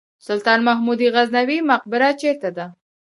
[0.27, 2.65] سلطان محمود غزنوي مقبره چیرته ده؟